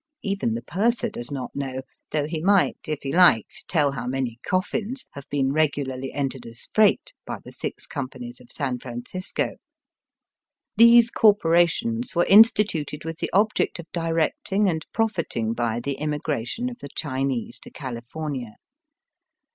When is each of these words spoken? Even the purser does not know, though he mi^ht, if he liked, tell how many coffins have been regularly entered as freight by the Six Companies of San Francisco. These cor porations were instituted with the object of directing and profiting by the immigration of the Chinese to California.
Even 0.23 0.55
the 0.55 0.63
purser 0.63 1.09
does 1.11 1.29
not 1.31 1.55
know, 1.55 1.83
though 2.09 2.25
he 2.25 2.41
mi^ht, 2.41 2.73
if 2.87 3.03
he 3.03 3.13
liked, 3.13 3.65
tell 3.67 3.91
how 3.91 4.07
many 4.07 4.39
coffins 4.43 5.05
have 5.11 5.29
been 5.29 5.53
regularly 5.53 6.11
entered 6.11 6.47
as 6.47 6.61
freight 6.73 7.13
by 7.23 7.37
the 7.45 7.51
Six 7.51 7.85
Companies 7.85 8.41
of 8.41 8.51
San 8.51 8.79
Francisco. 8.79 9.57
These 10.75 11.11
cor 11.11 11.35
porations 11.35 12.15
were 12.15 12.25
instituted 12.25 13.05
with 13.05 13.19
the 13.19 13.29
object 13.31 13.77
of 13.77 13.85
directing 13.91 14.67
and 14.67 14.83
profiting 14.91 15.53
by 15.53 15.79
the 15.79 15.93
immigration 15.99 16.67
of 16.67 16.79
the 16.79 16.89
Chinese 16.89 17.59
to 17.59 17.69
California. 17.69 18.55